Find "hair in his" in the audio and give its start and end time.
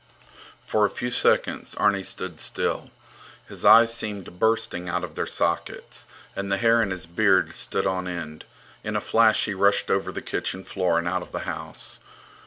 6.57-7.05